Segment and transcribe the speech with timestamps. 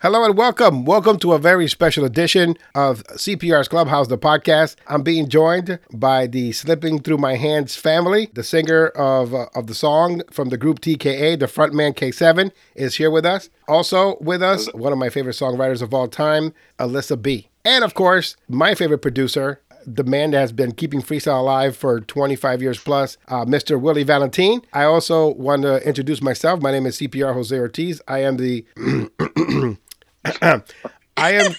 [0.00, 0.84] Hello and welcome.
[0.84, 4.76] Welcome to a very special edition of CPR's Clubhouse, the podcast.
[4.86, 8.30] I'm being joined by the Slipping Through My Hands family.
[8.32, 12.94] The singer of, uh, of the song from the group TKA, the frontman K7, is
[12.94, 13.50] here with us.
[13.66, 17.48] Also with us, one of my favorite songwriters of all time, Alyssa B.
[17.64, 21.98] And of course, my favorite producer, the man that has been keeping freestyle alive for
[21.98, 23.80] 25 years plus, uh, Mr.
[23.80, 24.62] Willie Valentine.
[24.72, 26.62] I also want to introduce myself.
[26.62, 28.00] My name is CPR Jose Ortiz.
[28.06, 28.64] I am the
[30.24, 31.54] I am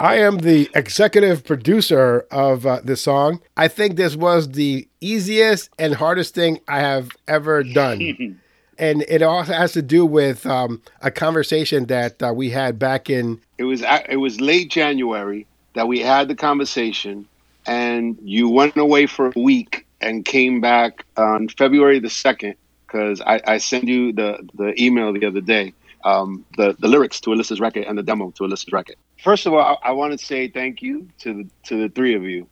[0.00, 3.40] I am the executive producer of uh, this song.
[3.56, 8.38] I think this was the easiest and hardest thing I have ever done.
[8.78, 13.10] and it also has to do with um, a conversation that uh, we had back
[13.10, 17.26] in it was it was late January that we had the conversation
[17.66, 22.54] and you went away for a week and came back on February the 2nd
[22.88, 25.74] because I, I sent you the, the email the other day,
[26.04, 28.96] um, the, the lyrics to Alyssa's record and the demo to Alyssa's record.
[29.22, 32.14] First of all, I, I want to say thank you to the, to the three
[32.14, 32.48] of you.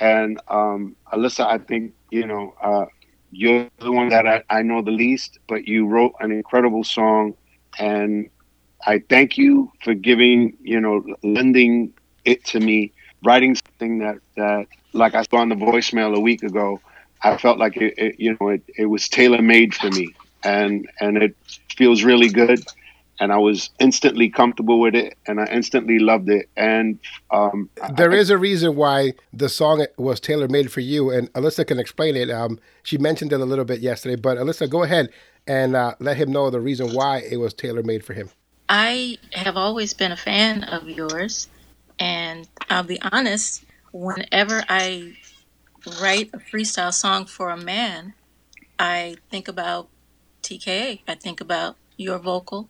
[0.00, 2.86] And um, Alyssa, I think, you know, uh,
[3.30, 7.34] you're the one that I, I know the least, but you wrote an incredible song.
[7.78, 8.28] And
[8.84, 11.92] I thank you for giving, you know, lending
[12.24, 16.42] it to me, writing something that, that like I saw on the voicemail a week
[16.42, 16.80] ago,
[17.22, 20.88] I felt like it, it you know, it, it was tailor made for me, and
[21.00, 21.36] and it
[21.76, 22.64] feels really good.
[23.22, 26.48] And I was instantly comfortable with it, and I instantly loved it.
[26.56, 26.98] And
[27.30, 31.30] um, there I, is a reason why the song was tailor made for you, and
[31.34, 32.30] Alyssa can explain it.
[32.30, 35.10] Um, she mentioned it a little bit yesterday, but Alyssa, go ahead
[35.46, 38.30] and uh, let him know the reason why it was tailor made for him.
[38.70, 41.48] I have always been a fan of yours,
[41.98, 43.64] and I'll be honest.
[43.92, 45.16] Whenever I
[45.86, 48.14] write a freestyle song for a man,
[48.78, 49.88] I think about
[50.42, 51.00] TKA.
[51.06, 52.68] I think about your vocal,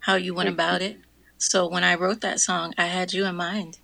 [0.00, 0.98] how you went about it.
[1.38, 3.78] So when I wrote that song, I had you in mind.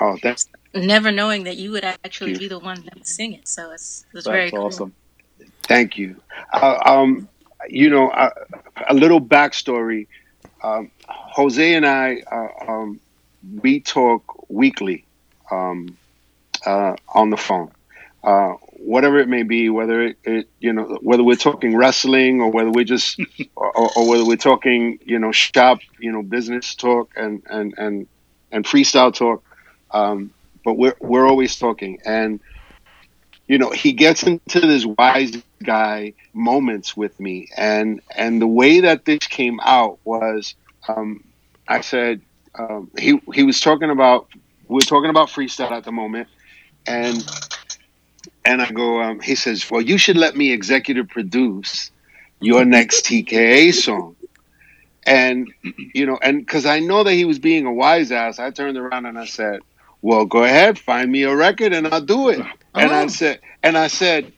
[0.00, 3.46] Oh, that's never knowing that you would actually be the one that would sing it.
[3.48, 4.66] So it's it was very cool.
[4.66, 4.94] awesome.
[5.62, 6.16] Thank you.
[6.52, 7.28] Uh, um,
[7.68, 8.30] you know, uh,
[8.88, 10.06] a little backstory.
[10.62, 13.00] Um, Jose and I, uh, um,
[13.62, 15.04] we talk weekly
[15.50, 15.96] um,
[16.66, 17.70] uh, on the phone
[18.24, 22.50] uh, whatever it may be, whether it, it, you know whether we're talking wrestling or
[22.50, 23.20] whether we're just
[23.56, 28.06] or, or, whether we're talking you know shop you know business talk and and and
[28.50, 29.44] and freestyle talk,
[29.90, 30.32] um,
[30.64, 31.98] but we're we're always talking.
[32.06, 32.40] And
[33.46, 37.48] you know he gets into this wise guy moments with me.
[37.56, 40.54] And and the way that this came out was
[40.88, 41.24] um,
[41.68, 42.22] I said
[42.54, 44.28] um, he he was talking about
[44.68, 46.28] we we're talking about freestyle at the moment.
[46.86, 47.26] And
[48.44, 51.90] and I go, um, he says, well, you should let me executive produce
[52.40, 54.16] your next TKA song.
[55.06, 55.52] And,
[55.94, 58.76] you know, and because I know that he was being a wise ass, I turned
[58.76, 59.60] around and I said,
[60.02, 62.40] well, go ahead, find me a record and I'll do it.
[62.40, 62.80] Oh.
[62.80, 64.32] And I said, and I said,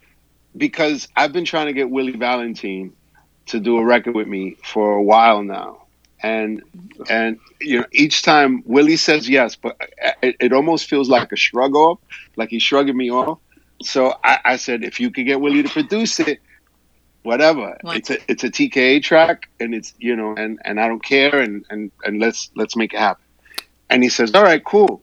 [0.56, 2.93] because I've been trying to get Willie Valentine
[3.47, 5.83] to do a record with me for a while now.
[6.23, 6.62] And,
[7.09, 9.77] and, you know, each time Willie says yes, but
[10.23, 11.99] it, it almost feels like a shrug off,
[12.37, 13.38] like he's shrugging me off.
[13.82, 16.41] So I, I, said, if you could get Willie to produce it,
[17.26, 17.76] whatever.
[17.82, 17.97] What?
[17.97, 21.38] It's a it's a TKA track, and it's you know, and and I don't care,
[21.41, 23.25] and and and let's let's make it happen.
[23.91, 25.03] And he says, all right, cool.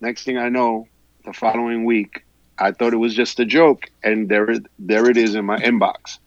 [0.00, 0.88] Next thing I know,
[1.24, 2.24] the following week,
[2.58, 6.18] I thought it was just a joke, and there there it is in my inbox.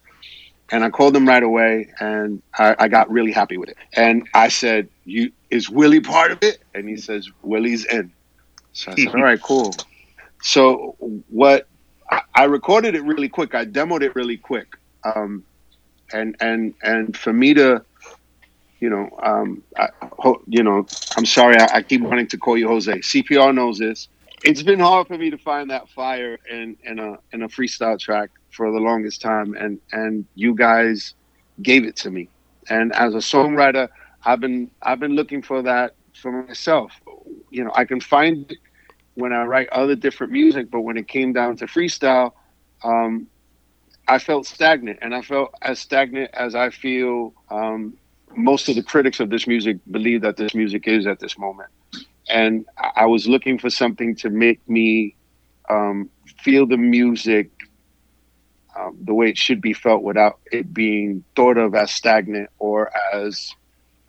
[0.70, 3.78] And I called him right away, and I, I got really happy with it.
[3.94, 8.12] And I said, "You is Willie part of it?" And he says, "Willie's in."
[8.74, 9.74] So I said, "All right, cool."
[10.42, 10.96] So
[11.30, 11.68] what
[12.36, 13.56] I recorded it really quick.
[13.56, 14.76] I demoed it really quick.
[15.04, 15.44] Um,
[16.14, 17.84] and and and for me to,
[18.80, 19.90] you know, um, I,
[20.48, 20.86] you know,
[21.18, 21.58] I'm sorry.
[21.58, 22.94] I, I, keep wanting to call you Jose.
[22.94, 24.08] CPR knows this.
[24.44, 28.00] It's been hard for me to find that fire in in a in a freestyle
[28.00, 31.14] track for the longest time, and and you guys
[31.62, 32.30] gave it to me.
[32.70, 33.90] And as a songwriter,
[34.24, 36.92] I've been I've been looking for that for myself.
[37.50, 38.56] You know, I can find
[39.18, 42.34] when I write other different music, but when it came down to freestyle,
[42.84, 43.26] um,
[44.08, 47.98] I felt stagnant, and I felt as stagnant as I feel um,
[48.36, 51.70] most of the critics of this music believe that this music is at this moment.
[52.30, 55.16] And I was looking for something to make me
[55.68, 56.12] um,
[56.44, 57.50] feel the music
[58.78, 62.92] um, the way it should be felt without it being thought of as stagnant or
[63.12, 63.52] as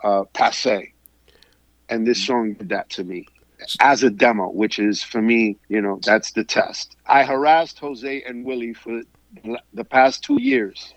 [0.05, 0.93] uh, passe.
[1.89, 3.27] And this song did that to me
[3.81, 6.97] as a demo, which is for me, you know, that's the test.
[7.07, 9.03] I harassed Jose and Willie for
[9.75, 10.95] the past two years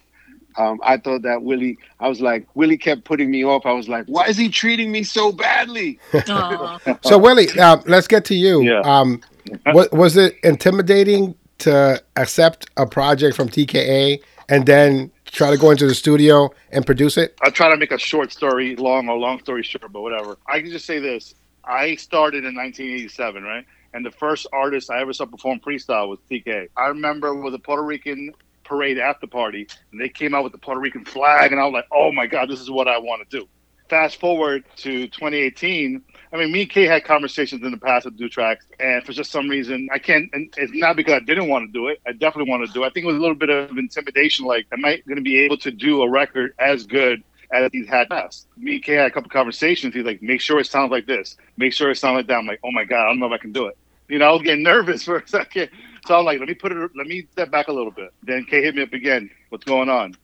[0.57, 3.65] Um, I thought that Willie, I was like, Willie kept putting me off.
[3.65, 5.99] I was like, why is he treating me so badly?
[6.25, 8.61] so, Willie, uh, let's get to you.
[8.61, 8.81] Yeah.
[8.81, 9.21] Um,
[9.67, 15.71] was, was it intimidating to accept a project from TKA and then try to go
[15.71, 17.37] into the studio and produce it?
[17.41, 20.37] I'll try to make a short story long or long story short, but whatever.
[20.47, 21.33] I can just say this.
[21.71, 23.65] I started in 1987, right?
[23.93, 26.67] And the first artist I ever saw perform freestyle was TK.
[26.75, 28.33] I remember it was a Puerto Rican
[28.65, 31.73] parade after party, and they came out with the Puerto Rican flag, and I was
[31.73, 33.47] like, oh my God, this is what I want to do.
[33.89, 36.01] Fast forward to 2018.
[36.31, 39.13] I mean, me and Kay had conversations in the past to do tracks, and for
[39.13, 40.29] just some reason, I can't.
[40.33, 42.01] And it's not because I didn't want to do it.
[42.05, 42.87] I definitely want to do it.
[42.87, 44.45] I think it was a little bit of intimidation.
[44.45, 47.87] Like, am I going to be able to do a record as good as he's
[47.87, 48.47] had past.
[48.57, 49.93] Me and Kay had a couple conversations.
[49.93, 51.37] He's like, make sure it sounds like this.
[51.57, 52.37] Make sure it sounds like that.
[52.37, 53.77] I'm like, oh my God, I don't know if I can do it.
[54.07, 55.69] You know, I was getting nervous for a second.
[56.05, 58.13] So I'm like, let me put it, let me step back a little bit.
[58.23, 59.29] Then Kay hit me up again.
[59.49, 60.15] What's going on?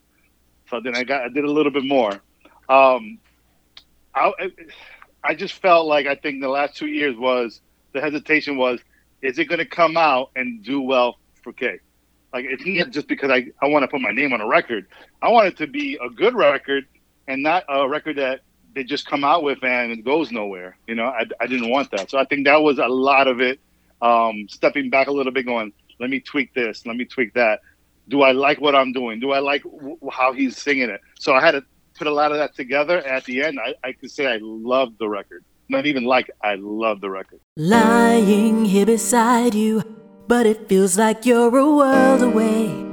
[0.70, 2.12] So then I got, I did a little bit more.
[2.70, 3.20] Um,
[4.16, 4.32] I,
[5.24, 7.62] I just felt like I think the last two years was
[7.94, 8.80] the hesitation was,
[9.22, 11.80] is it going to come out and do well for Kay?
[12.34, 14.88] Like it's not just because I, I want to put my name on a record.
[15.22, 16.86] I want it to be a good record
[17.28, 18.42] and not a record that
[18.74, 20.78] they just come out with and it goes nowhere.
[20.88, 22.10] You know, I, I didn't want that.
[22.10, 23.60] So I think that was a lot of it.
[24.02, 27.62] Um, stepping back a little bit, going, let me tweak this, let me tweak that.
[28.08, 29.20] Do I like what I'm doing?
[29.20, 31.02] Do I like w- how he's singing it?
[31.20, 31.64] So I had to
[31.98, 33.00] put a lot of that together.
[33.00, 35.44] At the end, I, I could say I loved the record.
[35.68, 37.40] Not even like I love the record.
[37.58, 39.84] Lying here beside you,
[40.28, 42.87] but it feels like you're a world away.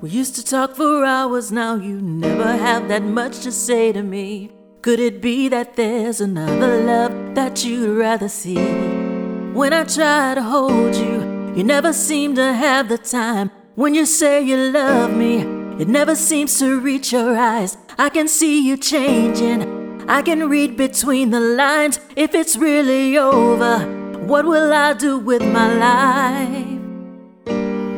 [0.00, 4.00] We used to talk for hours, now you never have that much to say to
[4.00, 4.52] me.
[4.80, 8.62] Could it be that there's another love that you'd rather see?
[9.54, 13.50] When I try to hold you, you never seem to have the time.
[13.74, 15.38] When you say you love me,
[15.82, 17.76] it never seems to reach your eyes.
[17.98, 20.08] I can see you changing.
[20.08, 21.98] I can read between the lines.
[22.14, 23.80] If it's really over,
[24.24, 26.77] what will I do with my life?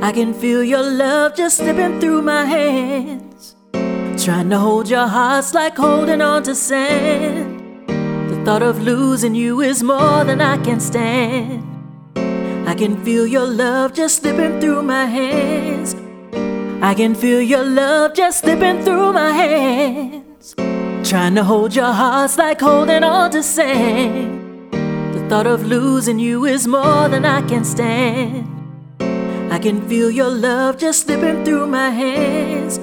[0.03, 3.55] I can feel your love just slipping through my hands.
[4.25, 7.87] Trying to hold your heart's like holding on to sand.
[8.31, 11.67] The thought of losing you is more than I can stand.
[12.67, 15.95] I can feel your love just slipping through my hands.
[16.83, 20.55] I can feel your love just slipping through my hands.
[21.09, 24.73] Trying to hold your heart's like holding on to sand.
[24.73, 28.60] The thought of losing you is more than I can stand.
[29.51, 32.79] I can feel your love just slipping through my hands.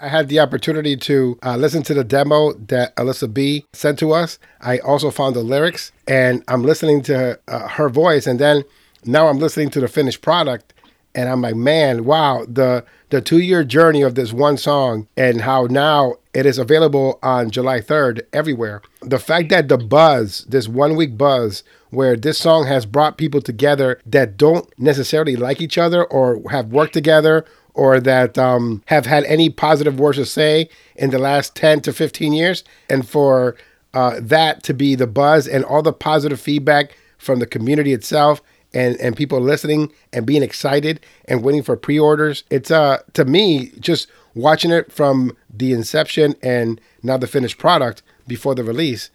[0.00, 4.12] I had the opportunity to uh, listen to the demo that Alyssa B sent to
[4.12, 4.40] us.
[4.60, 8.64] I also found the lyrics, and I'm listening to uh, her voice, and then
[9.04, 10.74] now I'm listening to the finished product,
[11.14, 15.42] and I'm like, man, wow, the the two year journey of this one song, and
[15.42, 18.80] how now it is available on July 3rd everywhere.
[19.02, 23.42] The fact that the buzz, this one week buzz, where this song has brought people
[23.42, 27.44] together that don't necessarily like each other or have worked together
[27.74, 31.92] or that um, have had any positive words to say in the last 10 to
[31.92, 32.64] 15 years.
[32.88, 33.56] And for
[33.92, 38.40] uh, that to be the buzz and all the positive feedback from the community itself
[38.74, 42.44] and, and people listening and being excited and waiting for pre-orders.
[42.50, 48.02] It's uh to me just watching it from the inception and now the finished product
[48.26, 49.10] before the release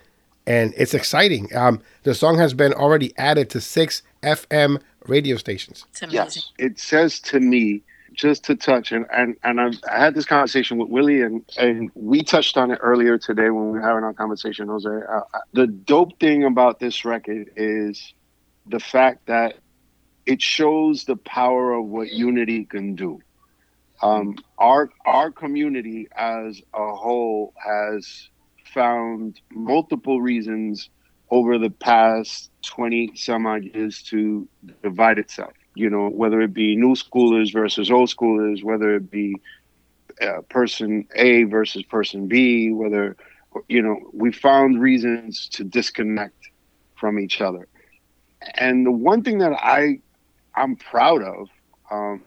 [0.48, 1.54] and it's exciting.
[1.56, 5.86] Um, the song has been already added to six FM radio stations.
[6.10, 7.82] Yes, it says to me
[8.14, 11.92] just to touch and and, and I, I had this conversation with Willie and and
[11.94, 14.90] we touched on it earlier today when we were having our conversation, Jose.
[14.90, 15.22] Uh,
[15.54, 18.14] the dope thing about this record is
[18.70, 19.56] the fact that
[20.26, 23.20] it shows the power of what unity can do.
[24.02, 28.30] Um, our our community as a whole has
[28.74, 30.90] found multiple reasons
[31.30, 34.48] over the past 20 some odd years to
[34.84, 35.54] divide itself.
[35.76, 39.36] You know, whether it be new schoolers versus old schoolers, whether it be
[40.22, 43.16] uh, person A versus person B, whether,
[43.68, 46.50] you know, we found reasons to disconnect
[46.96, 47.68] from each other.
[48.56, 50.00] And the one thing that I,
[50.56, 51.50] I'm proud of
[51.92, 52.24] um,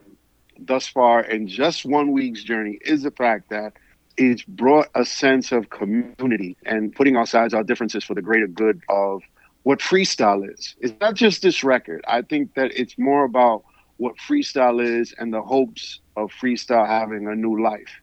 [0.59, 3.75] thus far in just one week's journey is the fact that
[4.17, 8.83] it's brought a sense of community and putting aside our differences for the greater good
[8.89, 9.23] of
[9.63, 10.75] what freestyle is.
[10.81, 12.05] It's not just this record.
[12.07, 13.65] I think that it's more about
[13.97, 18.01] what freestyle is and the hopes of freestyle having a new life.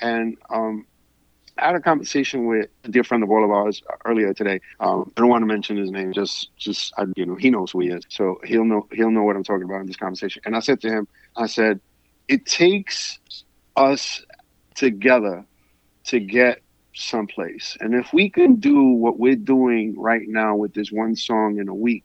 [0.00, 0.86] And um,
[1.62, 4.60] I had a conversation with a dear friend of all of ours earlier today.
[4.80, 7.70] Um, I don't want to mention his name, just just I, you know he knows
[7.70, 10.42] who he is, so he'll know he'll know what I'm talking about in this conversation.
[10.44, 11.80] And I said to him, I said,
[12.26, 13.18] it takes
[13.76, 14.24] us
[14.74, 15.44] together
[16.06, 16.62] to get
[16.94, 21.58] someplace, and if we can do what we're doing right now with this one song
[21.58, 22.04] in a week,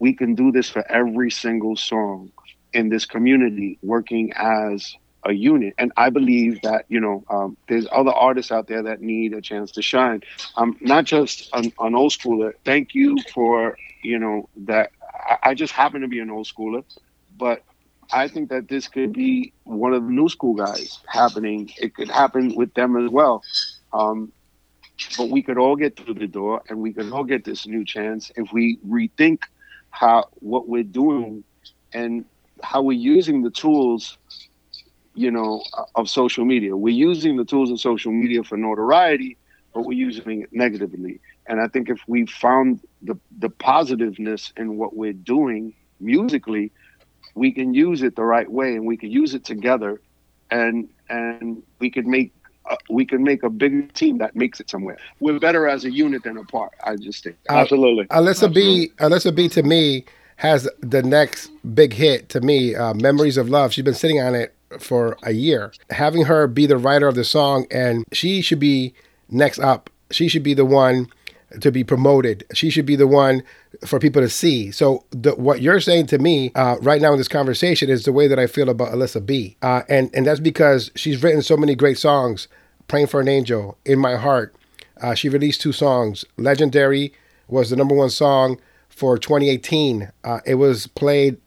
[0.00, 2.30] we can do this for every single song
[2.74, 4.94] in this community, working as
[5.24, 5.74] a unit.
[5.78, 9.40] And I believe that, you know, um, there's other artists out there that need a
[9.40, 10.22] chance to shine.
[10.56, 12.52] I'm not just an, an old schooler.
[12.64, 16.84] Thank you for, you know, that I, I just happen to be an old schooler,
[17.36, 17.62] but
[18.12, 21.70] I think that this could be one of the new school guys happening.
[21.78, 23.42] It could happen with them as well.
[23.92, 24.32] Um,
[25.16, 27.84] but we could all get through the door and we could all get this new
[27.84, 29.40] chance if we rethink
[29.90, 31.44] how what we're doing
[31.92, 32.24] and
[32.62, 34.18] how we're using the tools
[35.14, 35.62] you know,
[35.94, 36.76] of social media.
[36.76, 39.36] We're using the tools of social media for notoriety,
[39.74, 41.20] but we're using it negatively.
[41.46, 46.70] And I think if we found the the positiveness in what we're doing musically,
[47.34, 50.00] we can use it the right way, and we can use it together,
[50.50, 52.32] and and we could make
[52.70, 54.98] uh, we can make a big team that makes it somewhere.
[55.20, 56.72] We're better as a unit than apart.
[56.84, 58.06] I just think Uh, Absolutely.
[58.06, 58.92] Alyssa B.
[58.98, 59.48] Alyssa B.
[59.50, 60.04] To me
[60.36, 62.28] has the next big hit.
[62.30, 65.72] To me, uh, "Memories of Love." She's been sitting on it for a year.
[65.90, 68.94] Having her be the writer of the song, and she should be
[69.28, 69.90] next up.
[70.10, 71.08] She should be the one
[71.60, 72.44] to be promoted.
[72.54, 73.42] She should be the one
[73.84, 74.70] for people to see.
[74.70, 78.12] So the, what you're saying to me uh, right now in this conversation is the
[78.12, 79.56] way that I feel about Alyssa B.
[79.62, 82.48] Uh, and and that's because she's written so many great songs.
[82.88, 84.54] "Praying for an Angel," "In My Heart."
[85.00, 86.24] Uh, she released two songs.
[86.36, 87.12] "Legendary"
[87.48, 90.10] was the number one song for 2018.
[90.24, 91.38] Uh, it was played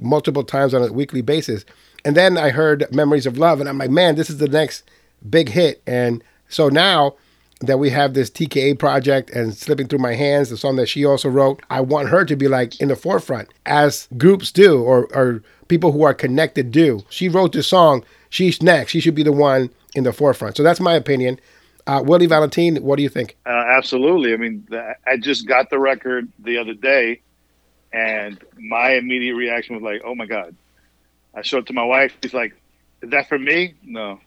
[0.00, 1.64] multiple times on a weekly basis.
[2.04, 4.88] And then I heard Memories of Love, and I'm like, man, this is the next
[5.28, 5.82] big hit.
[5.86, 7.14] And so now
[7.60, 11.04] that we have this TKA project and Slipping Through My Hands, the song that she
[11.04, 15.06] also wrote, I want her to be like in the forefront, as groups do, or,
[15.14, 17.04] or people who are connected do.
[17.10, 18.92] She wrote the song, she's next.
[18.92, 20.56] She should be the one in the forefront.
[20.56, 21.40] So that's my opinion.
[21.86, 23.36] Uh, Willie Valentine, what do you think?
[23.46, 24.34] Uh, absolutely.
[24.34, 27.22] I mean, the, I just got the record the other day,
[27.92, 30.54] and my immediate reaction was like, "Oh my god!"
[31.38, 32.16] I showed it to my wife.
[32.22, 32.52] She's like,
[33.00, 34.18] "Is that for me?" No.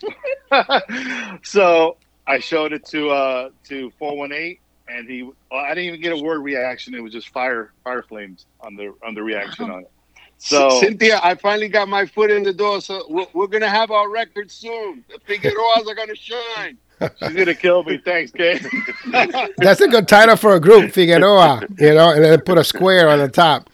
[1.44, 5.24] so I showed it to uh, to four one eight, and he.
[5.24, 6.96] Well, I didn't even get a word reaction.
[6.96, 9.91] It was just fire fire flames on the on the reaction on it.
[10.38, 13.91] So Cynthia, I finally got my foot in the door, so we're, we're gonna have
[13.91, 15.03] our record soon.
[15.10, 16.77] The Figueroas are gonna shine.
[17.20, 17.98] she's gonna kill me.
[17.98, 18.63] Thanks, Gabe.
[19.58, 23.10] That's a good title for a group, Figueroa, you know, and then put a square
[23.10, 23.70] on the top.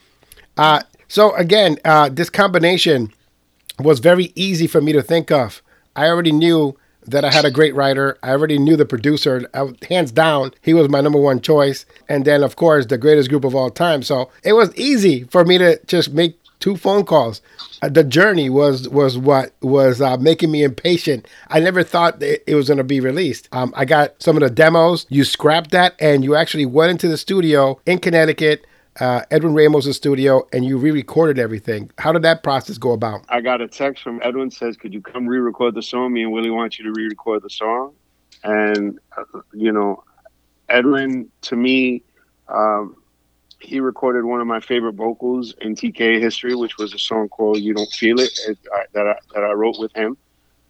[0.56, 3.12] Uh, so again, uh, this combination
[3.80, 5.62] was very easy for me to think of.
[5.96, 8.18] I already knew that I had a great writer.
[8.22, 9.48] I already knew the producer.
[9.54, 11.86] I, hands down, he was my number one choice.
[12.08, 14.02] And then, of course, the greatest group of all time.
[14.02, 17.40] So it was easy for me to just make two phone calls.
[17.82, 21.26] Uh, the journey was was what was uh, making me impatient.
[21.48, 23.48] I never thought that it was going to be released.
[23.52, 25.06] Um, I got some of the demos.
[25.08, 28.66] You scrapped that, and you actually went into the studio in Connecticut.
[29.00, 31.90] Uh, Edwin Ramos' studio, and you re-recorded everything.
[31.98, 33.24] How did that process go about?
[33.28, 36.12] I got a text from Edwin says, "Could you come re-record the song?
[36.12, 37.94] Me and Willie want you to re-record the song."
[38.42, 40.02] And uh, you know,
[40.68, 42.02] Edwin to me,
[42.48, 42.96] um,
[43.60, 47.58] he recorded one of my favorite vocals in TK history, which was a song called
[47.58, 48.36] "You Don't Feel It"
[48.72, 50.16] I, that I, that I wrote with him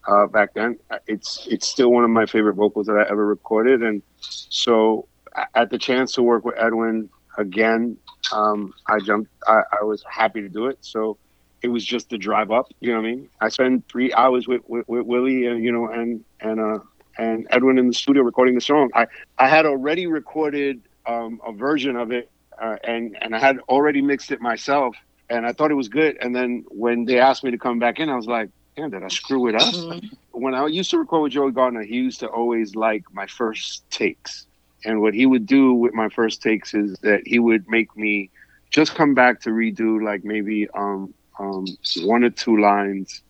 [0.06, 0.78] uh, back then.
[1.06, 5.08] It's it's still one of my favorite vocals that I ever recorded, and so
[5.54, 7.08] at the chance to work with Edwin
[7.38, 7.96] again,
[8.32, 9.30] um, I jumped.
[9.46, 10.78] I, I was happy to do it.
[10.80, 11.16] So
[11.62, 12.72] it was just the drive up.
[12.80, 13.28] You know what I mean?
[13.40, 16.78] I spent three hours with, with, with Willie and you know and and uh
[17.16, 18.90] and Edwin in the studio recording the song.
[18.94, 19.06] I
[19.38, 24.02] I had already recorded um, a version of it uh, and and I had already
[24.02, 24.96] mixed it myself,
[25.30, 26.16] and I thought it was good.
[26.20, 29.02] And then when they asked me to come back in, I was like, damn, did
[29.02, 30.02] I screw it up?
[30.32, 33.88] When I used to record with Joey Gardner, he used to always like my first
[33.90, 34.46] takes.
[34.84, 38.30] And what he would do with my first takes is that he would make me
[38.70, 41.66] just come back to redo like maybe um, um,
[42.02, 43.22] one or two lines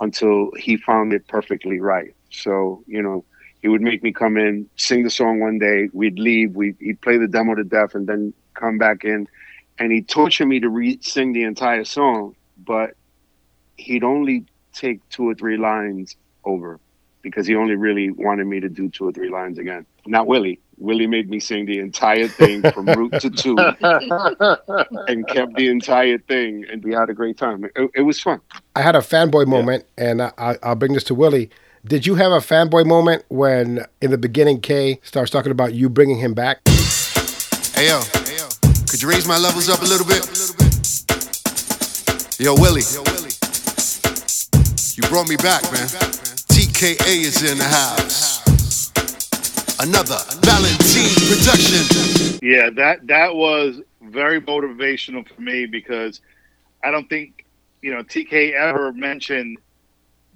[0.00, 2.14] until he found it perfectly right.
[2.30, 3.24] So, you know,
[3.62, 7.00] he would make me come in, sing the song one day, we'd leave, we'd, he'd
[7.00, 9.26] play the demo to death, and then come back in.
[9.78, 12.94] And he'd torture me to re- sing the entire song, but
[13.76, 16.78] he'd only take two or three lines over
[17.22, 19.84] because he only really wanted me to do two or three lines again.
[20.06, 20.60] Not Willie.
[20.78, 23.56] Willie made me sing the entire thing from root to two
[25.08, 27.64] and kept the entire thing, and we had a great time.
[27.64, 28.40] It, it was fun.
[28.74, 31.50] I had a fanboy moment, and I, I, I'll bring this to Willie.
[31.84, 35.88] Did you have a fanboy moment when, in the beginning, Kay starts talking about you
[35.88, 36.58] bringing him back?
[37.74, 38.00] Hey yo,
[38.88, 40.24] could you raise my levels up a little bit?
[42.38, 42.82] Yo, Willie,
[44.94, 45.86] you brought me back, man.
[46.52, 48.25] TKA is in the house.
[49.78, 52.38] Another Valentine production.
[52.42, 56.20] Yeah, that that was very motivational for me because
[56.82, 57.44] I don't think
[57.82, 59.58] you know TK ever mentioned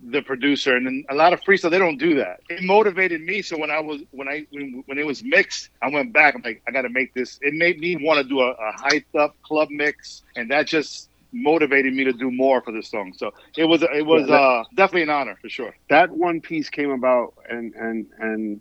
[0.02, 2.40] the producer, and a lot of freestyle they don't do that.
[2.50, 3.40] It motivated me.
[3.40, 6.35] So when I was when I when, when it was mixed, I went back.
[6.35, 7.38] I'm like, I got to make this.
[7.40, 11.09] It made me want to do a, a hyped up club mix, and that just
[11.32, 13.14] motivated me to do more for this song.
[13.16, 15.75] So it was it was Yeah, that- uh, definitely an honor for sure.
[15.88, 18.61] that one piece came about and and and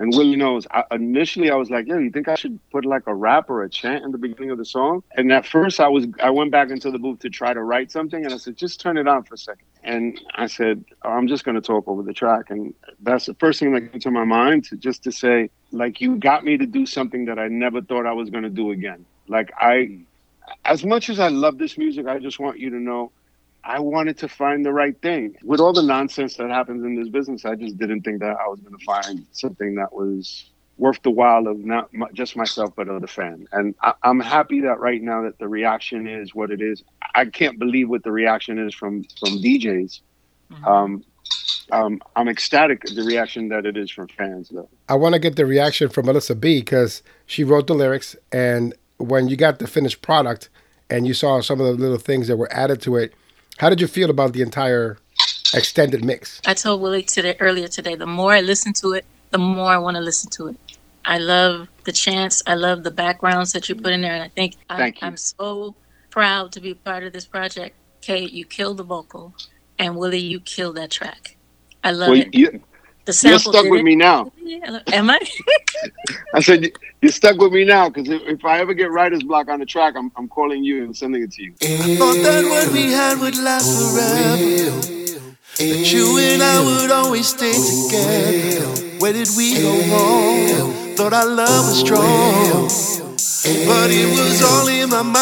[0.00, 0.66] and Willie knows.
[0.70, 3.62] I, initially, I was like, "Yo, you think I should put like a rap or
[3.62, 6.50] a chant in the beginning of the song?" And at first, I was I went
[6.50, 9.06] back into the booth to try to write something, and I said, "Just turn it
[9.06, 9.66] on for a second.
[9.84, 13.34] And I said, oh, "I'm just going to talk over the track," and that's the
[13.34, 16.56] first thing that came to my mind, to just to say, like, you got me
[16.56, 19.04] to do something that I never thought I was going to do again.
[19.28, 20.00] Like I,
[20.64, 23.12] as much as I love this music, I just want you to know.
[23.64, 25.36] I wanted to find the right thing.
[25.42, 28.48] With all the nonsense that happens in this business, I just didn't think that I
[28.48, 32.70] was going to find something that was worth the while of not m- just myself,
[32.74, 33.46] but of the fan.
[33.52, 36.82] And I, I'm happy that right now that the reaction is what it is.
[37.14, 40.00] I can't believe what the reaction is from from DJs.
[40.64, 41.04] Um,
[41.70, 44.68] um, I'm ecstatic at the reaction that it is from fans, though.
[44.88, 48.74] I want to get the reaction from Alyssa B because she wrote the lyrics, and
[48.96, 50.48] when you got the finished product
[50.88, 53.14] and you saw some of the little things that were added to it,
[53.60, 54.96] how did you feel about the entire
[55.54, 56.40] extended mix?
[56.46, 59.76] I told Willie today earlier today, the more I listen to it, the more I
[59.76, 60.56] want to listen to it.
[61.04, 62.42] I love the chants.
[62.46, 65.74] I love the backgrounds that you put in there, and I think I'm, I'm so
[66.08, 67.76] proud to be part of this project.
[68.00, 69.34] Kate, you killed the vocal,
[69.78, 71.36] and Willie, you killed that track.
[71.84, 72.34] I love Well, it.
[72.34, 72.48] you,
[73.04, 73.84] The you're sample stuck did with it.
[73.84, 74.32] me now.
[74.42, 75.18] Yeah, am I?
[76.34, 79.22] I said "You- you're stuck with me now because if, if I ever get writer's
[79.22, 81.54] block on the track, I'm, I'm calling you and sending it to you.
[81.62, 84.96] I Thought that what we had would last forever.
[85.58, 88.66] That you and I would always stay together.
[88.98, 90.94] Where did we go wrong?
[90.96, 92.68] Thought our love was strong.
[93.66, 95.16] But it was all in my mind.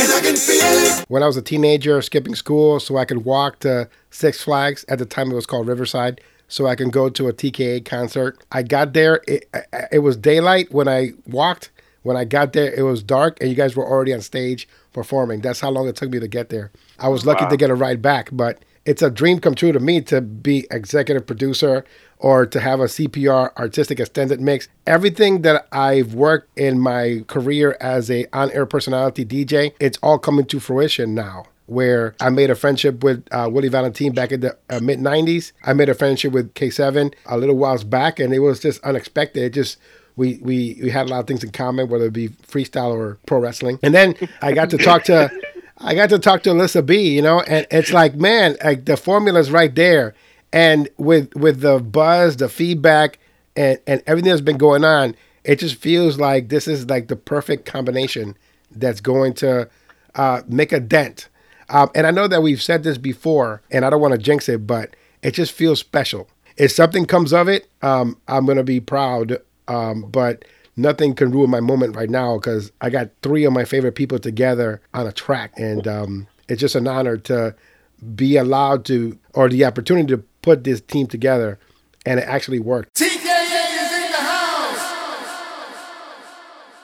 [0.00, 1.04] And I can feel it.
[1.08, 4.98] When I was a teenager, skipping school so I could walk to Six Flags, at
[4.98, 6.20] the time it was called Riverside,
[6.54, 8.38] so I can go to a TKA concert.
[8.52, 9.50] I got there, it,
[9.90, 11.72] it was daylight when I walked.
[12.02, 15.40] When I got there, it was dark, and you guys were already on stage performing.
[15.40, 16.70] That's how long it took me to get there.
[17.00, 19.80] I was lucky to get a ride back, but it's a dream come true to
[19.80, 21.84] me to be executive producer
[22.18, 24.68] or to have a CPR artistic extended mix.
[24.86, 30.44] Everything that I've worked in my career as a on-air personality DJ, it's all coming
[30.46, 31.46] to fruition now.
[31.66, 35.52] Where I made a friendship with uh, Willie Valentine back in the uh, mid '90s.
[35.64, 39.42] I made a friendship with K7 a little whiles back, and it was just unexpected.
[39.42, 39.78] It just
[40.16, 43.18] we we we had a lot of things in common, whether it be freestyle or
[43.26, 43.78] pro wrestling.
[43.82, 45.30] And then I got to talk to
[45.78, 48.96] I got to talk to Alyssa B, you know, and it's like, man, like the
[48.96, 50.14] formula's right there.
[50.52, 53.18] And with with the buzz, the feedback,
[53.56, 57.16] and and everything that's been going on, it just feels like this is like the
[57.16, 58.36] perfect combination
[58.70, 59.68] that's going to
[60.14, 61.28] uh, make a dent.
[61.68, 64.48] Um, and I know that we've said this before, and I don't want to jinx
[64.48, 66.28] it, but it just feels special.
[66.56, 69.38] If something comes of it, um, I'm gonna be proud.
[69.66, 70.44] Um, but
[70.76, 74.18] nothing can ruin my moment right now because I got three of my favorite people
[74.18, 77.54] together on a track, and um, it's just an honor to
[78.14, 81.58] be allowed to or the opportunity to put this team together,
[82.04, 82.94] and it actually worked.
[82.94, 84.78] TKA is in the house.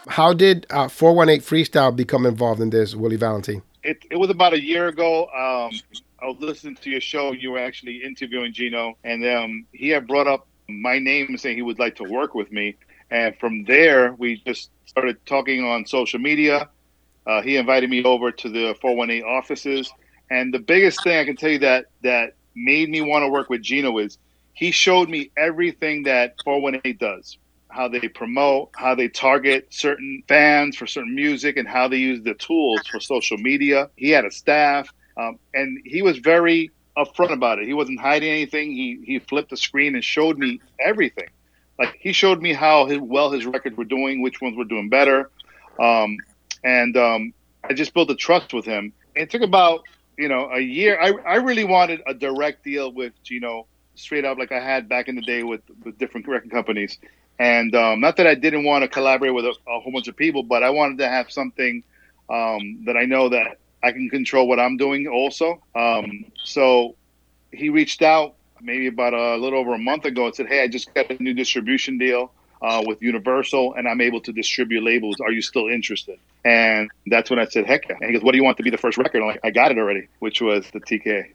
[0.08, 3.62] How did uh, 418 Freestyle become involved in this, Willie Valentine?
[3.82, 5.24] It, it was about a year ago.
[5.24, 5.78] Um,
[6.22, 7.32] I was listening to your show.
[7.32, 11.56] You were actually interviewing Gino, and um, he had brought up my name, and saying
[11.56, 12.76] he would like to work with me.
[13.10, 16.68] And from there, we just started talking on social media.
[17.26, 19.92] Uh, he invited me over to the 418 offices,
[20.30, 23.50] and the biggest thing I can tell you that that made me want to work
[23.50, 24.18] with Gino is
[24.52, 27.38] he showed me everything that 418 does
[27.70, 32.22] how they promote, how they target certain fans for certain music, and how they use
[32.22, 33.90] the tools for social media.
[33.96, 37.66] He had a staff, um, and he was very upfront about it.
[37.66, 38.72] He wasn't hiding anything.
[38.72, 41.28] He he flipped the screen and showed me everything.
[41.78, 44.88] Like he showed me how his, well his records were doing, which ones were doing
[44.88, 45.30] better,
[45.78, 46.16] um,
[46.62, 47.32] and um,
[47.64, 48.92] I just built a trust with him.
[49.14, 49.84] It took about
[50.18, 51.00] you know a year.
[51.00, 55.08] I I really wanted a direct deal with Gino, straight up like I had back
[55.08, 56.98] in the day with with different record companies.
[57.40, 60.16] And um, not that I didn't want to collaborate with a, a whole bunch of
[60.16, 61.82] people, but I wanted to have something
[62.28, 65.62] um, that I know that I can control what I'm doing also.
[65.74, 66.96] Um, so
[67.50, 70.68] he reached out maybe about a little over a month ago and said, "Hey, I
[70.68, 75.16] just got a new distribution deal uh, with Universal, and I'm able to distribute labels.
[75.20, 78.32] Are you still interested?" And that's when I said, "Heck yeah!" And he goes, "What
[78.32, 80.42] do you want to be the first record?" I'm like, "I got it already," which
[80.42, 81.32] was the TK.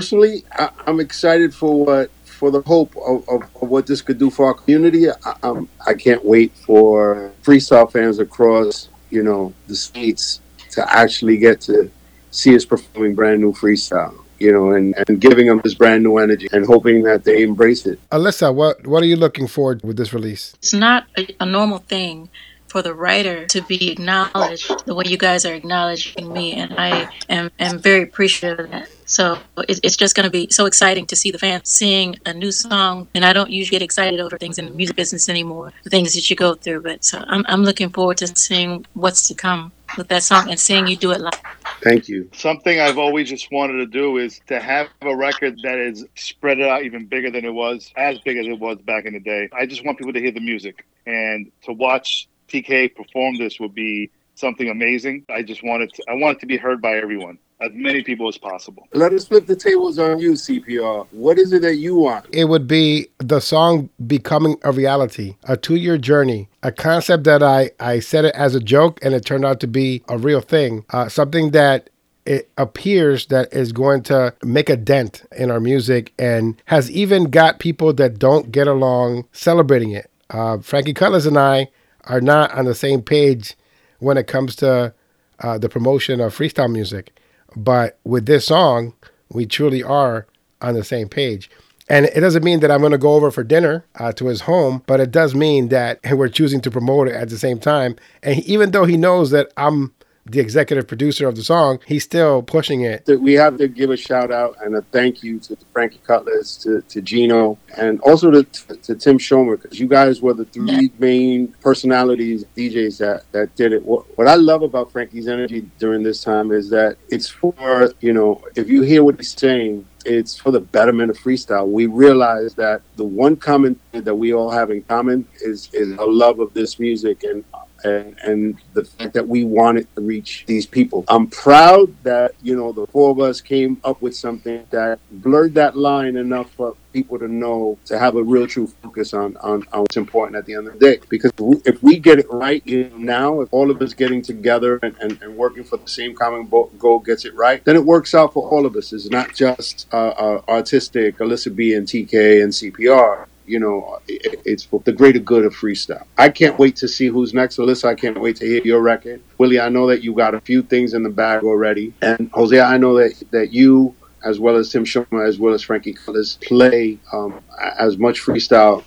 [0.00, 4.18] Personally, I, I'm excited for what for the hope of, of, of what this could
[4.18, 5.10] do for our community.
[5.10, 10.40] I, I'm, I can't wait for freestyle fans across you know the states
[10.70, 11.90] to actually get to
[12.30, 14.16] see us performing brand new freestyle.
[14.38, 17.84] You know, and, and giving them this brand new energy and hoping that they embrace
[17.84, 18.00] it.
[18.08, 20.54] Alyssa, what what are you looking forward with this release?
[20.62, 22.30] It's not a, a normal thing
[22.70, 27.10] for the writer to be acknowledged the way you guys are acknowledging me, and I
[27.28, 28.88] am, am very appreciative of that.
[29.06, 29.38] So
[29.68, 32.52] it, it's just going to be so exciting to see the fans seeing a new
[32.52, 33.08] song.
[33.12, 36.14] And I don't usually get excited over things in the music business anymore, the things
[36.14, 36.82] that you go through.
[36.82, 40.60] But so I'm, I'm looking forward to seeing what's to come with that song and
[40.60, 41.40] seeing you do it live.
[41.82, 42.28] Thank you.
[42.32, 46.60] Something I've always just wanted to do is to have a record that is spread
[46.60, 49.48] out even bigger than it was, as big as it was back in the day.
[49.58, 53.74] I just want people to hear the music and to watch TK perform this would
[53.74, 55.24] be something amazing.
[55.30, 58.28] I just wanted to, I want it to be heard by everyone, as many people
[58.28, 58.88] as possible.
[58.92, 61.06] Let us flip the tables on you, CPR.
[61.10, 62.26] What is it that you want?
[62.32, 67.42] It would be the song becoming a reality, a two year journey, a concept that
[67.42, 70.40] I, I said it as a joke and it turned out to be a real
[70.40, 71.90] thing, uh, something that
[72.26, 77.24] it appears that is going to make a dent in our music and has even
[77.24, 80.10] got people that don't get along celebrating it.
[80.28, 81.68] Uh, Frankie Cutlass and I
[82.04, 83.56] are not on the same page
[83.98, 84.94] when it comes to
[85.40, 87.18] uh, the promotion of freestyle music.
[87.56, 88.94] But with this song,
[89.30, 90.26] we truly are
[90.60, 91.50] on the same page.
[91.88, 94.42] And it doesn't mean that I'm going to go over for dinner uh, to his
[94.42, 97.96] home, but it does mean that we're choosing to promote it at the same time.
[98.22, 99.92] And even though he knows that I'm
[100.26, 103.04] the executive producer of the song, he's still pushing it.
[103.20, 106.82] we have to give a shout out and a thank you to Frankie Cutlass, to,
[106.82, 111.48] to Gino, and also to, to Tim Schomer, because you guys were the three main
[111.60, 113.84] personalities, DJs that, that did it.
[113.84, 118.12] What, what I love about Frankie's energy during this time is that it's for, you
[118.12, 121.68] know, if you hear what he's saying, it's for the betterment of freestyle.
[121.68, 125.92] We realize that the one common thing that we all have in common is is
[125.98, 127.44] a love of this music and
[127.84, 131.04] and, and the fact that we wanted to reach these people.
[131.08, 135.54] I'm proud that, you know, the four of us came up with something that blurred
[135.54, 139.64] that line enough for people to know to have a real true focus on, on,
[139.72, 141.00] on what's important at the end of the day.
[141.08, 141.30] Because
[141.64, 144.96] if we get it right you know, now, if all of us getting together and,
[145.00, 148.32] and, and working for the same common goal gets it right, then it works out
[148.32, 148.92] for all of us.
[148.92, 154.40] It's not just uh, uh, artistic, Alyssa B and TK and CPR you know, it,
[154.44, 156.04] it's for the greater good of freestyle.
[156.16, 157.56] I can't wait to see who's next.
[157.56, 159.22] Alyssa, I can't wait to hear your record.
[159.38, 161.92] Willie, I know that you got a few things in the bag already.
[162.00, 165.62] And Jose, I know that, that you, as well as Tim Schomer, as well as
[165.62, 167.42] Frankie Cutlass, play um,
[167.78, 168.84] as much freestyle,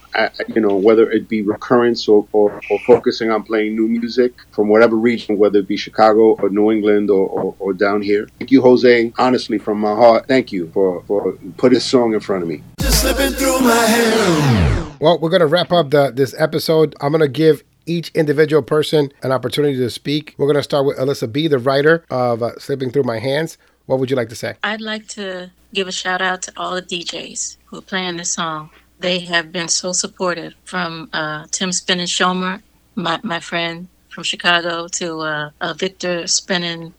[0.48, 4.68] you know, whether it be recurrence or, or, or, focusing on playing new music from
[4.68, 8.28] whatever region, whether it be Chicago or New England or, or, or down here.
[8.40, 9.12] Thank you, Jose.
[9.18, 12.62] Honestly, from my heart, thank you for, for putting this song in front of me.
[13.04, 15.00] Just slipping through my hands.
[15.02, 16.96] Well, we're going to wrap up the, this episode.
[17.02, 20.36] I'm going to give each individual person an opportunity to speak.
[20.38, 23.58] We're going to start with Alyssa B., the writer of uh, Slipping Through My Hands.
[23.88, 24.56] What would you like to say?
[24.64, 28.32] I'd like to give a shout out to all the DJs who are playing this
[28.32, 28.70] song.
[29.00, 32.62] They have been so supportive from uh, Tim Spinning Schomer,
[32.96, 36.94] my, my friend from Chicago, to uh, uh, Victor Spinning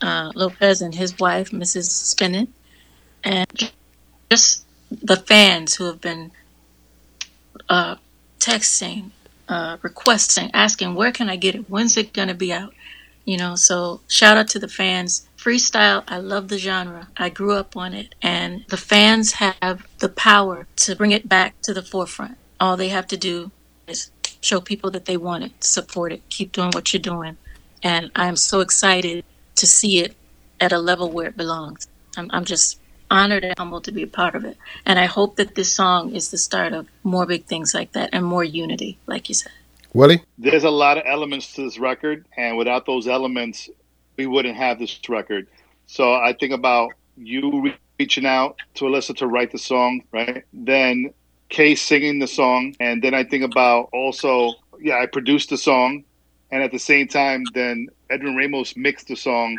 [0.00, 1.90] uh, Lopez and his wife, Mrs.
[1.90, 2.52] Spinning,
[3.24, 3.72] and
[4.30, 6.32] just the fans who have been
[7.68, 7.96] uh,
[8.38, 9.10] texting,
[9.48, 11.70] uh, requesting, asking, where can I get it?
[11.70, 12.74] When's it going to be out?
[13.24, 15.28] You know, so shout out to the fans.
[15.36, 17.08] Freestyle, I love the genre.
[17.16, 21.60] I grew up on it, and the fans have the power to bring it back
[21.62, 22.36] to the forefront.
[22.58, 23.50] All they have to do
[23.86, 27.36] is show people that they want it, support it, keep doing what you're doing.
[27.82, 29.24] And I'm so excited
[29.56, 30.14] to see it
[30.60, 31.88] at a level where it belongs.
[32.16, 32.79] I'm, I'm just
[33.10, 34.56] honored and humbled to be a part of it.
[34.86, 38.10] And I hope that this song is the start of more big things like that
[38.12, 39.52] and more unity, like you said.
[39.92, 40.22] Willie?
[40.38, 43.68] There's a lot of elements to this record, and without those elements,
[44.16, 45.48] we wouldn't have this record.
[45.86, 50.44] So I think about you reaching out to Alyssa to write the song, right?
[50.52, 51.12] Then
[51.48, 56.04] Kay singing the song, and then I think about also, yeah, I produced the song,
[56.52, 59.58] and at the same time, then Edwin Ramos mixed the song,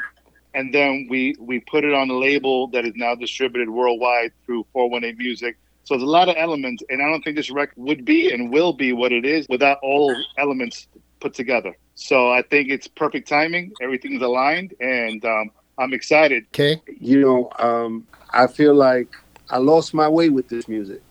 [0.54, 4.66] and then we we put it on a label that is now distributed worldwide through
[4.74, 5.58] 418 Music.
[5.84, 8.52] So there's a lot of elements, and I don't think this record would be and
[8.52, 10.88] will be what it is without all elements
[11.20, 11.76] put together.
[11.96, 13.74] So I think it's perfect timing.
[13.82, 16.46] Everything's aligned, and um, I'm excited.
[16.50, 16.82] Okay.
[17.00, 19.10] You know, um, I feel like
[19.50, 21.02] I lost my way with this music.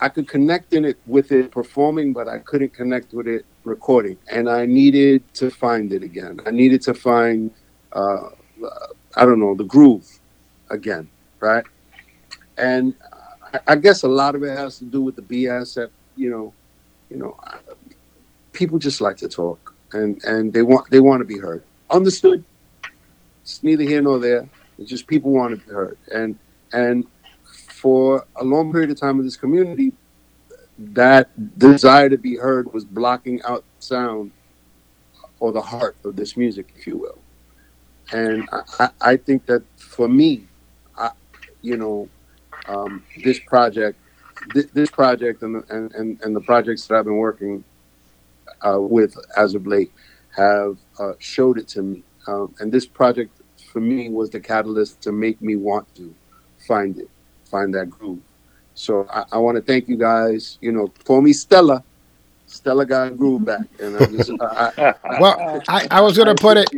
[0.00, 4.18] I could connect in it with it performing, but I couldn't connect with it recording,
[4.30, 6.40] and I needed to find it again.
[6.46, 7.50] I needed to find,
[7.92, 8.28] uh,
[9.14, 10.06] I don't know, the groove
[10.70, 11.08] again,
[11.40, 11.64] right?
[12.58, 12.94] And
[13.66, 16.52] I, guess a lot of it has to do with the BS that you know,
[17.10, 17.36] you know,
[18.52, 21.62] people just like to talk, and and they want they want to be heard.
[21.90, 22.44] Understood.
[23.42, 24.48] It's neither here nor there.
[24.78, 26.38] It's just people want to be heard, and
[26.72, 27.06] and
[27.44, 29.92] for a long period of time in this community,
[30.78, 34.32] that desire to be heard was blocking out sound
[35.40, 37.18] or the heart of this music, if you will.
[38.12, 40.46] And I, I think that for me,
[40.96, 41.10] I,
[41.62, 42.08] you know,
[42.68, 43.98] um, this project,
[44.54, 47.64] this, this project, and the, and, and, and the projects that I've been working
[48.66, 49.92] uh, with as of late
[50.36, 52.02] have uh, showed it to me.
[52.26, 53.32] Um, and this project
[53.72, 56.14] for me was the catalyst to make me want to
[56.66, 57.10] find it,
[57.44, 58.20] find that groove.
[58.74, 60.58] So I, I want to thank you guys.
[60.60, 61.82] You know, call me Stella.
[62.46, 66.34] Stella got a groove back, and I just, I, I, well, I, I was gonna
[66.34, 66.68] put it.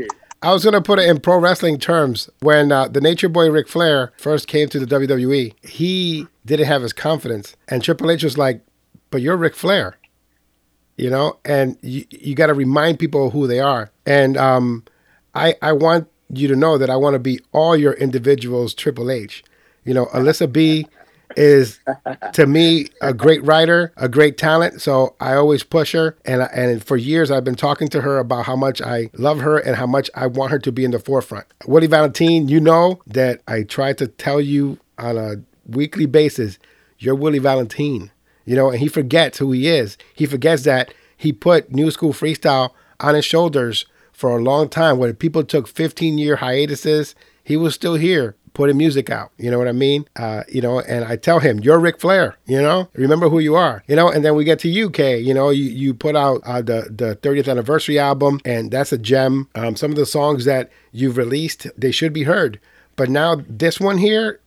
[0.42, 2.30] I was gonna put it in pro wrestling terms.
[2.40, 6.82] When uh, the Nature Boy Ric Flair first came to the WWE, he didn't have
[6.82, 8.62] his confidence, and Triple H was like,
[9.10, 9.98] "But you're Ric Flair."
[10.98, 13.90] you know, and you, you got to remind people who they are.
[14.04, 14.84] And um,
[15.34, 19.10] I, I want you to know that I want to be all your individuals Triple
[19.10, 19.42] H.
[19.84, 20.86] You know, Alyssa B
[21.38, 21.80] is
[22.32, 24.82] to me a great writer, a great talent.
[24.82, 28.46] So I always push her, and and for years I've been talking to her about
[28.46, 30.98] how much I love her and how much I want her to be in the
[30.98, 31.46] forefront.
[31.66, 36.58] Willie Valentine, you know that I try to tell you on a weekly basis,
[36.98, 38.10] you're Willie Valentine
[38.48, 39.98] you know, and he forgets who he is.
[40.14, 44.96] He forgets that he put New School Freestyle on his shoulders for a long time.
[44.96, 49.30] When people took 15 year hiatuses, he was still here putting music out.
[49.38, 50.04] You know what I mean?
[50.16, 53.54] Uh, you know, and I tell him, "You're Ric Flair." You know, remember who you
[53.54, 53.84] are.
[53.86, 55.22] You know, and then we get to UK.
[55.22, 58.98] You know, you you put out uh, the the 30th anniversary album, and that's a
[58.98, 59.48] gem.
[59.54, 62.58] Um, some of the songs that you've released, they should be heard.
[62.96, 64.40] But now this one here,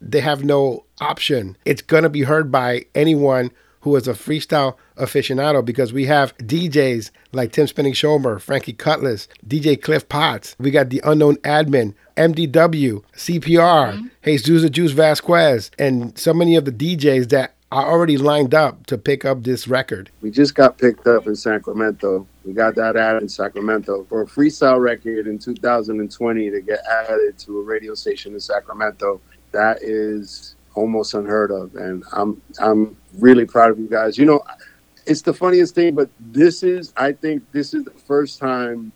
[0.00, 1.54] they have no option.
[1.66, 3.50] It's going to be heard by anyone
[3.80, 9.28] who is a freestyle aficionado because we have DJs like Tim Spinning Schomer, Frankie Cutlass,
[9.46, 10.56] DJ Cliff Potts.
[10.58, 14.06] We got the unknown admin, MDW, CPR, mm-hmm.
[14.24, 18.96] Jesus Juice Vasquez, and so many of the DJs that are already lined up to
[18.96, 20.10] pick up this record.
[20.22, 22.26] We just got picked up in Sacramento.
[22.44, 27.38] We got that ad in Sacramento for a freestyle record in 2020 to get added
[27.40, 29.20] to a radio station in Sacramento.
[29.52, 34.16] That is almost unheard of, and I'm I'm really proud of you guys.
[34.16, 34.42] You know,
[35.06, 38.92] it's the funniest thing, but this is I think this is the first time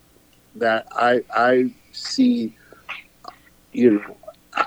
[0.55, 2.55] that I I see
[3.71, 4.17] you know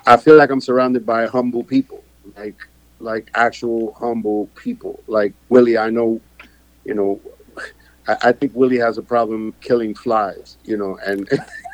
[0.06, 2.02] I feel like I'm surrounded by humble people,
[2.36, 2.56] like
[3.00, 5.02] like actual humble people.
[5.06, 6.20] Like Willie, I know,
[6.84, 7.20] you know,
[8.08, 11.28] I, think Willie has a problem killing flies, you know, and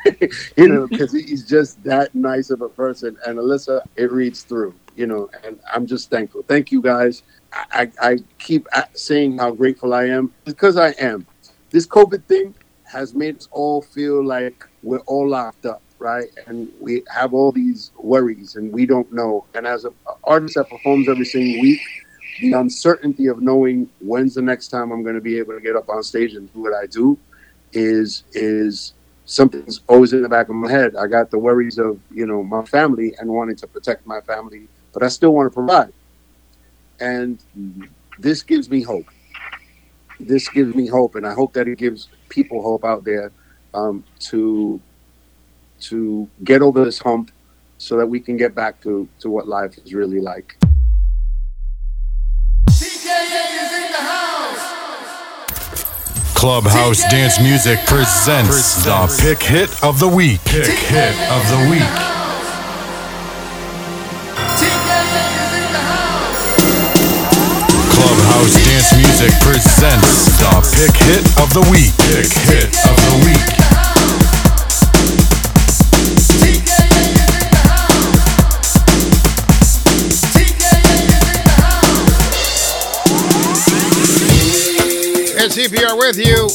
[0.57, 3.17] you know because he's just that nice of a person.
[3.25, 6.43] And Alyssa, it reads through you know, and I'm just thankful.
[6.47, 7.23] Thank you guys.
[7.71, 11.25] I, I keep saying how grateful I am because I am.
[11.69, 12.53] This COVID thing
[12.85, 16.27] has made us all feel like we're all locked up, right?
[16.47, 19.45] And we have all these worries and we don't know.
[19.55, 21.81] And as an artist that performs every single week,
[22.41, 25.75] the uncertainty of knowing when's the next time I'm going to be able to get
[25.75, 27.17] up on stage and do what I do
[27.71, 28.93] is is
[29.25, 30.95] something's always in the back of my head.
[30.95, 34.67] I got the worries of you know my family and wanting to protect my family
[34.93, 35.91] but I still want to provide.
[36.99, 37.39] And
[38.19, 39.07] this gives me hope.
[40.19, 43.31] This gives me hope, and I hope that it gives people hope out there
[43.73, 44.79] um, to
[45.81, 47.31] to get over this hump,
[47.77, 50.55] so that we can get back to to what life is really like.
[56.35, 60.43] Clubhouse Dance Music presents the Pick Hit of the Week.
[60.43, 62.12] Pick Hit of the Week.
[68.83, 71.93] Dance Music presents the Pick Hit of the Week.
[71.99, 73.39] Pick Hit of the Week.
[85.39, 86.49] And CPR with you.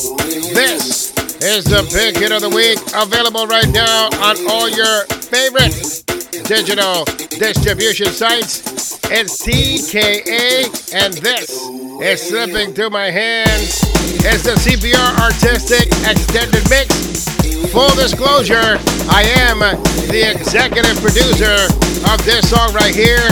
[0.53, 2.79] This is the Pick hit of the week.
[2.95, 6.05] Available right now on all your favorite
[6.47, 7.05] digital
[7.39, 8.99] distribution sites.
[9.11, 13.83] It's TKA, and this is slipping through my hands.
[14.23, 17.27] It's the CPR Artistic Extended Mix.
[17.73, 18.79] Full disclosure,
[19.11, 19.59] I am
[20.07, 21.67] the executive producer
[22.11, 23.27] of this song right here.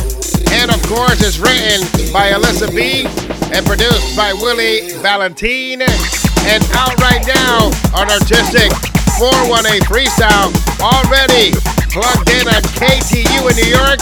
[0.51, 3.07] And of course, it's written by Alyssa B
[3.55, 5.83] and produced by Willie Valentine.
[5.83, 8.73] And out right now on Artistic
[9.17, 10.53] 418 Freestyle,
[10.85, 11.57] already
[11.89, 13.97] plugged in at KTU in New York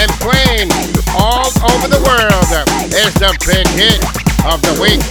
[0.00, 0.72] and playing
[1.12, 2.48] all over the world.
[2.88, 4.00] It's the big hit
[4.48, 5.04] of the week.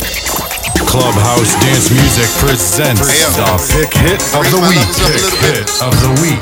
[0.90, 4.82] Clubhouse Dance Music presents Hey, the pick hit of the week.
[4.90, 6.42] levels Pick hit of the week.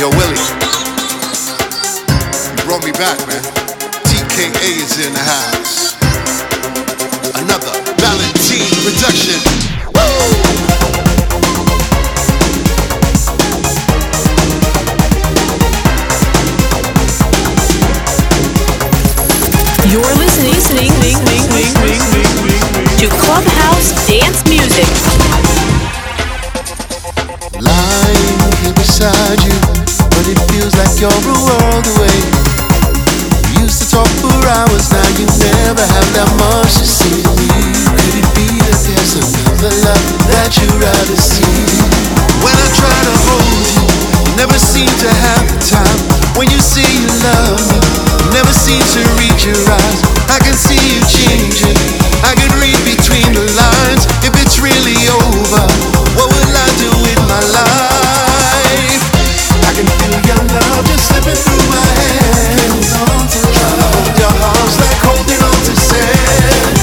[0.00, 0.40] Yo, Willie.
[2.56, 3.44] You brought me back, man.
[4.08, 5.92] TKA is in the house.
[7.36, 9.65] Another Valentine production.
[21.56, 24.84] To Clubhouse Dance Music.
[27.56, 29.56] Lying here beside you,
[30.12, 32.18] but it feels like you're a world away.
[33.56, 37.24] Used to talk for hours, now you never have that much to say.
[37.24, 38.56] Could it be
[39.80, 41.56] love that you'd rather see?
[42.44, 43.86] When I try to hold you,
[44.28, 46.36] you never seem to have the time.
[46.36, 48.05] When you say you love me,
[48.36, 50.00] never seem to read your eyes.
[50.28, 51.72] I can see you changing.
[52.20, 54.04] I can read between the lines.
[54.20, 55.64] If it's really over,
[56.20, 59.00] what will I do with my life?
[59.64, 62.92] I can feel your love just slipping through my hands.
[62.92, 66.76] Trying to hold your arms like holding on to sand.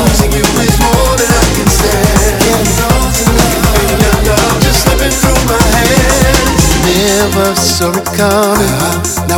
[0.00, 2.40] Losing you is more than I can stand.
[2.80, 6.64] I can feel your love just slipping through my hands.
[6.88, 8.51] Never saw it coming.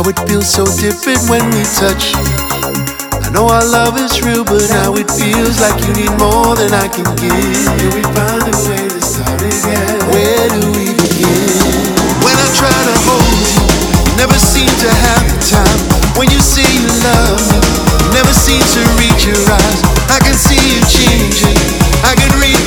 [0.05, 2.13] It feels so different when we touch.
[3.25, 6.69] I know our love is real, but now it feels like you need more than
[6.77, 7.33] I can give.
[7.33, 9.97] Can we find a way to start again?
[10.13, 11.89] Where do we begin?
[12.21, 13.65] When I try to hold you,
[14.05, 15.81] you never seem to have the time.
[16.21, 17.65] When you say you love me,
[18.05, 19.79] you never seem to read your eyes.
[20.13, 21.57] I can see you changing.
[22.05, 22.61] I can read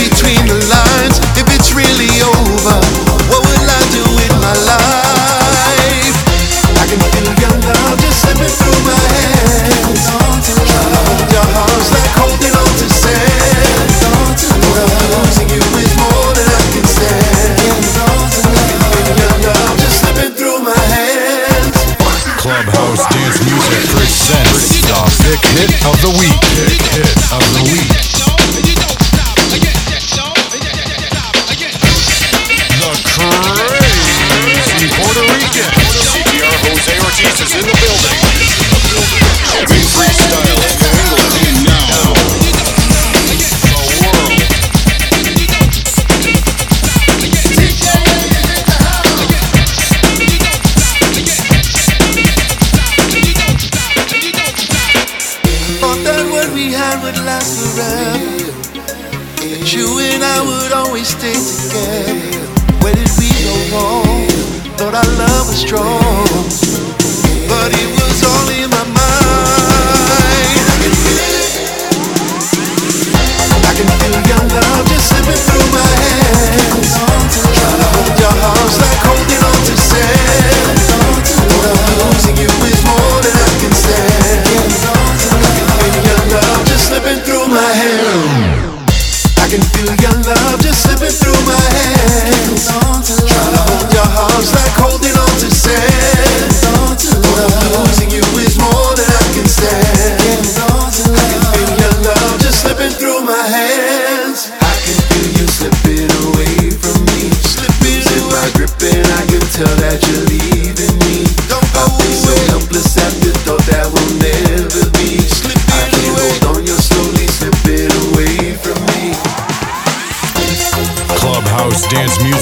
[25.90, 26.67] of the week.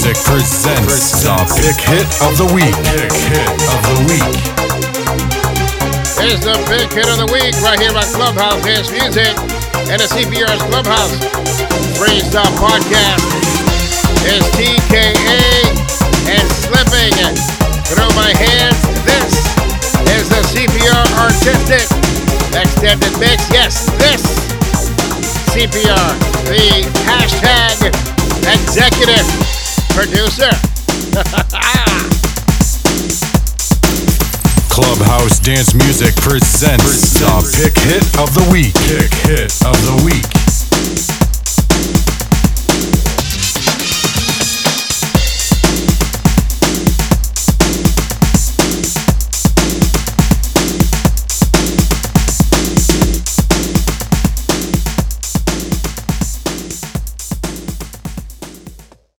[0.06, 2.70] Music presents the pick hit of the week.
[2.94, 4.38] Pick hit of the week.
[6.22, 9.34] It's the big hit of the week right here on Clubhouse Dance Music
[9.90, 11.10] and the CPR's Clubhouse
[11.98, 13.18] Freestyle Podcast.
[14.30, 15.74] It's TKA
[16.30, 17.34] and slipping
[17.90, 18.78] through my hands.
[19.02, 19.34] This
[20.14, 21.82] is the CPR Artistic
[22.54, 23.50] Extended Mix.
[23.50, 24.22] Yes, this
[25.50, 26.14] CPR,
[26.46, 27.90] the hashtag
[28.54, 29.55] executive
[29.96, 30.52] producer.
[34.68, 38.74] Clubhouse Dance Music presents the pick hit of the week.
[38.74, 40.45] Pick hit of the week.